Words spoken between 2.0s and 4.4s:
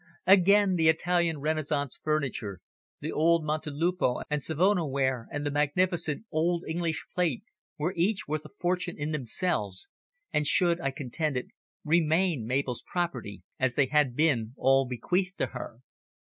furniture, the old Montelupo